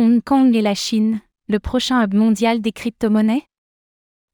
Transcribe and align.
Hong 0.00 0.22
Kong 0.22 0.54
et 0.54 0.62
la 0.62 0.76
Chine, 0.76 1.20
le 1.48 1.58
prochain 1.58 2.00
hub 2.04 2.14
mondial 2.14 2.60
des 2.60 2.70
crypto-monnaies? 2.70 3.42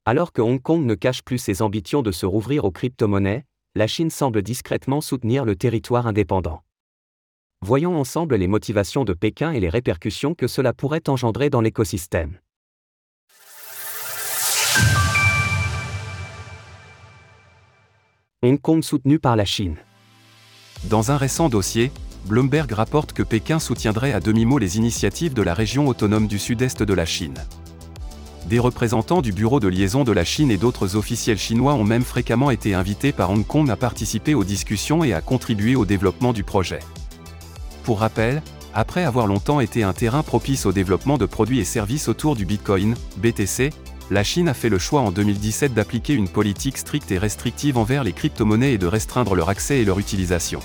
Alors 0.04 0.34
que 0.34 0.42
Hong 0.42 0.60
Kong 0.60 0.84
ne 0.84 0.94
cache 0.94 1.22
plus 1.22 1.38
ses 1.38 1.62
ambitions 1.62 2.02
de 2.02 2.12
se 2.12 2.26
rouvrir 2.26 2.66
aux 2.66 2.70
crypto-monnaies, 2.70 3.46
la 3.74 3.86
Chine 3.86 4.10
semble 4.10 4.42
discrètement 4.42 5.00
soutenir 5.00 5.46
le 5.46 5.56
territoire 5.56 6.06
indépendant. 6.06 6.62
Voyons 7.62 7.98
ensemble 7.98 8.36
les 8.36 8.46
motivations 8.46 9.04
de 9.04 9.14
Pékin 9.14 9.52
et 9.52 9.60
les 9.60 9.70
répercussions 9.70 10.34
que 10.34 10.48
cela 10.48 10.74
pourrait 10.74 11.08
engendrer 11.08 11.48
dans 11.48 11.62
l'écosystème. 11.62 12.38
Hong 18.42 18.60
Kong 18.60 18.82
soutenu 18.82 19.18
par 19.18 19.34
la 19.34 19.46
Chine. 19.46 19.78
Dans 20.90 21.10
un 21.10 21.16
récent 21.16 21.48
dossier, 21.48 21.90
Bloomberg 22.26 22.72
rapporte 22.72 23.12
que 23.12 23.22
Pékin 23.22 23.58
soutiendrait 23.58 24.14
à 24.14 24.20
demi-mot 24.20 24.56
les 24.56 24.78
initiatives 24.78 25.34
de 25.34 25.42
la 25.42 25.52
région 25.52 25.86
autonome 25.88 26.26
du 26.26 26.38
sud-est 26.38 26.82
de 26.82 26.94
la 26.94 27.04
Chine. 27.04 27.34
Des 28.48 28.58
représentants 28.58 29.20
du 29.20 29.32
Bureau 29.32 29.60
de 29.60 29.68
liaison 29.68 30.04
de 30.04 30.12
la 30.12 30.24
Chine 30.24 30.50
et 30.50 30.56
d'autres 30.56 30.96
officiels 30.96 31.38
chinois 31.38 31.74
ont 31.74 31.84
même 31.84 32.02
fréquemment 32.02 32.50
été 32.50 32.72
invités 32.72 33.12
par 33.12 33.30
Hong 33.30 33.46
Kong 33.46 33.70
à 33.70 33.76
participer 33.76 34.34
aux 34.34 34.44
discussions 34.44 35.04
et 35.04 35.12
à 35.12 35.20
contribuer 35.20 35.76
au 35.76 35.84
développement 35.84 36.32
du 36.32 36.44
projet. 36.44 36.80
Pour 37.82 38.00
rappel, 38.00 38.42
après 38.72 39.04
avoir 39.04 39.26
longtemps 39.26 39.60
été 39.60 39.82
un 39.82 39.92
terrain 39.92 40.22
propice 40.22 40.64
au 40.64 40.72
développement 40.72 41.18
de 41.18 41.26
produits 41.26 41.60
et 41.60 41.64
services 41.64 42.08
autour 42.08 42.36
du 42.36 42.46
Bitcoin, 42.46 42.94
BTC, 43.18 43.70
la 44.10 44.24
Chine 44.24 44.48
a 44.48 44.54
fait 44.54 44.70
le 44.70 44.78
choix 44.78 45.02
en 45.02 45.10
2017 45.10 45.74
d'appliquer 45.74 46.14
une 46.14 46.28
politique 46.28 46.78
stricte 46.78 47.12
et 47.12 47.18
restrictive 47.18 47.76
envers 47.76 48.02
les 48.02 48.12
crypto-monnaies 48.12 48.72
et 48.72 48.78
de 48.78 48.86
restreindre 48.86 49.34
leur 49.34 49.50
accès 49.50 49.80
et 49.80 49.84
leur 49.84 49.98
utilisation. 49.98 50.60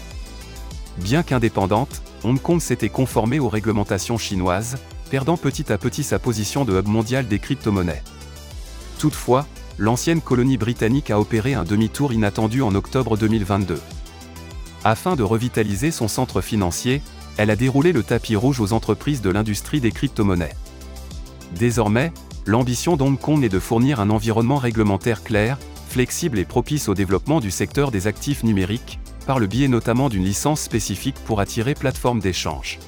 Bien 1.03 1.23
qu'indépendante, 1.23 2.01
Hong 2.23 2.39
Kong 2.41 2.59
s'était 2.59 2.89
conformé 2.89 3.39
aux 3.39 3.49
réglementations 3.49 4.17
chinoises, 4.17 4.77
perdant 5.09 5.37
petit 5.37 5.71
à 5.71 5.77
petit 5.77 6.03
sa 6.03 6.19
position 6.19 6.65
de 6.65 6.77
hub 6.77 6.87
mondial 6.87 7.27
des 7.27 7.39
crypto-monnaies. 7.39 8.03
Toutefois, 8.99 9.47
l'ancienne 9.77 10.21
colonie 10.21 10.57
britannique 10.57 11.09
a 11.09 11.19
opéré 11.19 11.53
un 11.53 11.63
demi-tour 11.63 12.11
inattendu 12.11 12.61
en 12.61 12.75
octobre 12.75 13.17
2022. 13.17 13.79
Afin 14.83 15.15
de 15.15 15.23
revitaliser 15.23 15.91
son 15.91 16.07
centre 16.07 16.41
financier, 16.41 17.01
elle 17.37 17.49
a 17.49 17.55
déroulé 17.55 17.93
le 17.93 18.03
tapis 18.03 18.35
rouge 18.35 18.59
aux 18.59 18.73
entreprises 18.73 19.21
de 19.21 19.29
l'industrie 19.29 19.79
des 19.79 19.91
crypto-monnaies. 19.91 20.55
Désormais, 21.55 22.11
l'ambition 22.45 22.97
d'Hong 22.97 23.17
Kong 23.17 23.43
est 23.43 23.49
de 23.49 23.59
fournir 23.59 24.01
un 24.01 24.09
environnement 24.09 24.57
réglementaire 24.57 25.23
clair, 25.23 25.57
flexible 25.87 26.39
et 26.39 26.45
propice 26.45 26.89
au 26.89 26.93
développement 26.93 27.39
du 27.39 27.51
secteur 27.51 27.89
des 27.89 28.05
actifs 28.07 28.43
numériques, 28.43 28.99
par 29.29 29.37
le 29.37 29.45
biais 29.45 29.67
notamment 29.67 30.09
d'une 30.09 30.25
licence 30.25 30.59
spécifique 30.59 31.17
pour 31.23 31.39
attirer 31.39 31.75
plateformes 31.75 32.19
d'échange. 32.19 32.79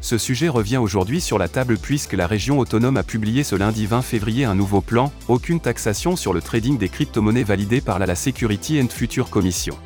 Ce 0.00 0.18
sujet 0.18 0.48
revient 0.48 0.78
aujourd'hui 0.78 1.20
sur 1.20 1.38
la 1.38 1.46
table 1.46 1.78
puisque 1.78 2.14
la 2.14 2.26
région 2.26 2.58
autonome 2.58 2.96
a 2.96 3.04
publié 3.04 3.44
ce 3.44 3.54
lundi 3.54 3.86
20 3.86 4.02
février 4.02 4.44
un 4.44 4.56
nouveau 4.56 4.80
plan, 4.80 5.12
aucune 5.28 5.60
taxation 5.60 6.16
sur 6.16 6.32
le 6.32 6.42
trading 6.42 6.76
des 6.76 6.88
crypto-monnaies 6.88 7.44
validé 7.44 7.80
par 7.80 8.00
la, 8.00 8.16
Security 8.16 8.82
and 8.82 8.88
Future 8.88 9.30
Commission. 9.30 9.76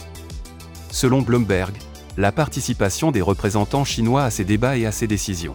Selon 0.90 1.20
Bloomberg, 1.20 1.74
la 2.16 2.32
participation 2.32 3.10
des 3.10 3.20
représentants 3.20 3.84
chinois 3.84 4.22
à 4.22 4.30
ces 4.30 4.44
débats 4.44 4.78
et 4.78 4.86
à 4.86 4.90
ces 4.90 5.06
décisions 5.06 5.52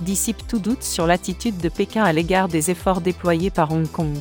dissipe 0.00 0.46
tout 0.46 0.60
doute 0.60 0.84
sur 0.84 1.08
l'attitude 1.08 1.58
de 1.58 1.68
Pékin 1.68 2.04
à 2.04 2.12
l'égard 2.12 2.46
des 2.46 2.70
efforts 2.70 3.00
déployés 3.00 3.50
par 3.50 3.72
Hong 3.72 3.90
Kong. 3.90 4.16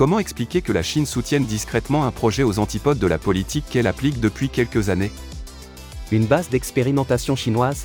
Comment 0.00 0.18
expliquer 0.18 0.62
que 0.62 0.72
la 0.72 0.82
Chine 0.82 1.04
soutienne 1.04 1.44
discrètement 1.44 2.06
un 2.06 2.10
projet 2.10 2.42
aux 2.42 2.58
antipodes 2.58 2.98
de 2.98 3.06
la 3.06 3.18
politique 3.18 3.66
qu'elle 3.68 3.86
applique 3.86 4.18
depuis 4.18 4.48
quelques 4.48 4.88
années? 4.88 5.12
Une 6.10 6.24
base 6.24 6.48
d'expérimentation 6.48 7.36
chinoise? 7.36 7.84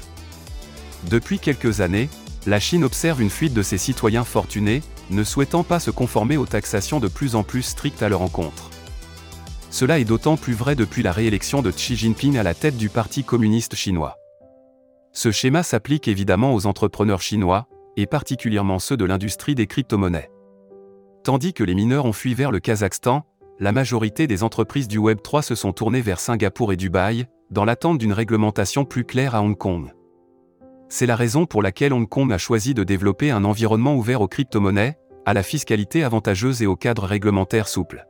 Depuis 1.09 1.39
quelques 1.39 1.81
années, 1.81 2.07
la 2.45 2.61
Chine 2.61 2.85
observe 2.85 3.21
une 3.21 3.29
fuite 3.29 3.53
de 3.53 3.61
ses 3.61 3.77
citoyens 3.77 4.23
fortunés, 4.23 4.81
ne 5.09 5.25
souhaitant 5.25 5.65
pas 5.65 5.81
se 5.81 5.91
conformer 5.91 6.37
aux 6.37 6.45
taxations 6.45 7.01
de 7.01 7.09
plus 7.09 7.35
en 7.35 7.43
plus 7.43 7.63
strictes 7.63 8.01
à 8.01 8.07
leur 8.07 8.21
encontre. 8.21 8.69
Cela 9.69 9.99
est 9.99 10.05
d'autant 10.05 10.37
plus 10.37 10.53
vrai 10.53 10.77
depuis 10.77 11.03
la 11.03 11.11
réélection 11.11 11.61
de 11.61 11.69
Xi 11.69 11.97
Jinping 11.97 12.37
à 12.37 12.43
la 12.43 12.53
tête 12.53 12.77
du 12.77 12.87
Parti 12.87 13.25
communiste 13.25 13.75
chinois. 13.75 14.15
Ce 15.11 15.33
schéma 15.33 15.63
s'applique 15.63 16.07
évidemment 16.07 16.53
aux 16.55 16.65
entrepreneurs 16.65 17.21
chinois, 17.21 17.67
et 17.97 18.05
particulièrement 18.05 18.79
ceux 18.79 18.95
de 18.95 19.03
l'industrie 19.03 19.53
des 19.53 19.67
crypto-monnaies. 19.67 20.29
Tandis 21.25 21.53
que 21.53 21.63
les 21.63 21.73
mineurs 21.73 22.05
ont 22.05 22.13
fui 22.13 22.35
vers 22.35 22.51
le 22.51 22.59
Kazakhstan, 22.59 23.25
la 23.59 23.71
majorité 23.71 24.27
des 24.27 24.43
entreprises 24.43 24.87
du 24.87 24.99
Web 24.99 25.23
3 25.23 25.41
se 25.41 25.55
sont 25.55 25.73
tournées 25.73 26.01
vers 26.01 26.19
Singapour 26.19 26.71
et 26.71 26.75
Dubaï, 26.75 27.25
dans 27.49 27.65
l'attente 27.65 27.97
d'une 27.97 28.13
réglementation 28.13 28.85
plus 28.85 29.05
claire 29.05 29.33
à 29.33 29.41
Hong 29.41 29.57
Kong. 29.57 29.91
C'est 30.87 31.07
la 31.07 31.15
raison 31.15 31.47
pour 31.47 31.63
laquelle 31.63 31.93
Hong 31.93 32.07
Kong 32.07 32.31
a 32.31 32.37
choisi 32.37 32.75
de 32.75 32.83
développer 32.83 33.31
un 33.31 33.43
environnement 33.43 33.95
ouvert 33.95 34.21
aux 34.21 34.27
crypto-monnaies, 34.27 34.99
à 35.25 35.33
la 35.33 35.41
fiscalité 35.41 36.03
avantageuse 36.03 36.61
et 36.61 36.67
au 36.67 36.75
cadre 36.75 37.05
réglementaire 37.05 37.67
souple. 37.67 38.05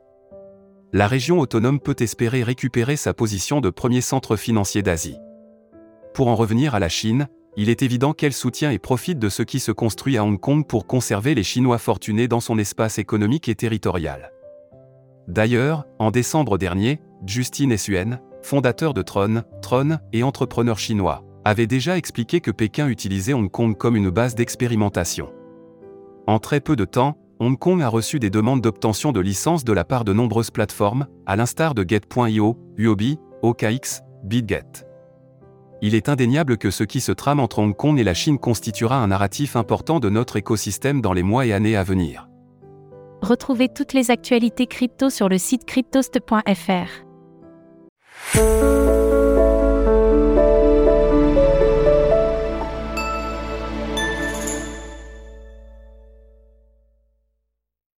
La 0.92 1.06
région 1.06 1.40
autonome 1.40 1.80
peut 1.80 1.96
espérer 2.00 2.42
récupérer 2.42 2.96
sa 2.96 3.14
position 3.14 3.62
de 3.62 3.70
premier 3.70 4.02
centre 4.02 4.36
financier 4.36 4.82
d'Asie. 4.82 5.16
Pour 6.12 6.28
en 6.28 6.34
revenir 6.34 6.74
à 6.74 6.80
la 6.80 6.90
Chine, 6.90 7.28
il 7.56 7.70
est 7.70 7.82
évident 7.82 8.12
qu'elle 8.12 8.32
soutient 8.32 8.70
et 8.70 8.78
profite 8.78 9.18
de 9.18 9.28
ce 9.28 9.42
qui 9.42 9.60
se 9.60 9.72
construit 9.72 10.18
à 10.18 10.24
Hong 10.24 10.38
Kong 10.38 10.66
pour 10.66 10.86
conserver 10.86 11.34
les 11.34 11.42
Chinois 11.42 11.78
fortunés 11.78 12.28
dans 12.28 12.40
son 12.40 12.58
espace 12.58 12.98
économique 12.98 13.48
et 13.48 13.54
territorial. 13.54 14.32
D'ailleurs, 15.26 15.86
en 15.98 16.10
décembre 16.10 16.58
dernier, 16.58 17.00
Justin 17.26 17.76
Suen, 17.76 18.20
fondateur 18.42 18.94
de 18.94 19.02
Tron, 19.02 19.42
Tron 19.62 19.98
et 20.12 20.22
entrepreneur 20.22 20.78
chinois, 20.78 21.24
avait 21.44 21.66
déjà 21.66 21.96
expliqué 21.96 22.40
que 22.40 22.50
Pékin 22.50 22.88
utilisait 22.88 23.32
Hong 23.32 23.50
Kong 23.50 23.76
comme 23.76 23.96
une 23.96 24.10
base 24.10 24.34
d'expérimentation. 24.34 25.32
En 26.26 26.38
très 26.38 26.60
peu 26.60 26.76
de 26.76 26.84
temps, 26.84 27.16
Hong 27.38 27.58
Kong 27.58 27.82
a 27.82 27.88
reçu 27.88 28.18
des 28.18 28.30
demandes 28.30 28.60
d'obtention 28.60 29.12
de 29.12 29.20
licences 29.20 29.64
de 29.64 29.72
la 29.72 29.84
part 29.84 30.04
de 30.04 30.12
nombreuses 30.12 30.50
plateformes, 30.50 31.06
à 31.26 31.36
l'instar 31.36 31.74
de 31.74 31.84
Get.io, 31.86 32.56
Uobi, 32.78 33.18
OKX, 33.42 34.02
BitGet. 34.24 34.85
Il 35.82 35.94
est 35.94 36.08
indéniable 36.08 36.56
que 36.56 36.70
ce 36.70 36.84
qui 36.84 37.00
se 37.00 37.12
trame 37.12 37.40
entre 37.40 37.58
Hong 37.58 37.76
Kong 37.76 37.98
et 37.98 38.04
la 38.04 38.14
Chine 38.14 38.38
constituera 38.38 38.96
un 38.96 39.08
narratif 39.08 39.56
important 39.56 40.00
de 40.00 40.08
notre 40.08 40.36
écosystème 40.36 41.02
dans 41.02 41.12
les 41.12 41.22
mois 41.22 41.44
et 41.46 41.52
années 41.52 41.76
à 41.76 41.82
venir. 41.82 42.28
Retrouvez 43.22 43.68
toutes 43.68 43.92
les 43.92 44.10
actualités 44.10 44.66
crypto 44.66 45.10
sur 45.10 45.28
le 45.28 45.38
site 45.38 45.64
cryptost.fr. 45.64 47.06